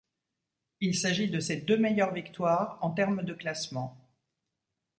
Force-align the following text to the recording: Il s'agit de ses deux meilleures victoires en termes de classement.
Il 0.79 0.95
s'agit 0.95 1.29
de 1.29 1.39
ses 1.39 1.57
deux 1.57 1.77
meilleures 1.77 2.15
victoires 2.15 2.79
en 2.81 2.89
termes 2.89 3.21
de 3.21 3.35
classement. 3.35 3.95